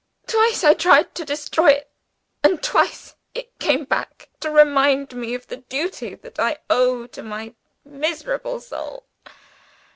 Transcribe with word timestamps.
Twice 0.25 0.63
I 0.63 0.73
tried 0.73 1.13
to 1.13 1.23
destroy 1.23 1.69
it 1.73 1.91
and 2.43 2.63
twice 2.63 3.13
it 3.35 3.59
came 3.59 3.83
back, 3.85 4.29
to 4.39 4.49
remind 4.49 5.15
me 5.15 5.35
of 5.35 5.45
the 5.45 5.57
duty 5.57 6.15
that 6.15 6.39
I 6.39 6.57
owed 6.71 7.11
to 7.11 7.21
my 7.21 7.53
miserable 7.85 8.59
soul. 8.61 9.05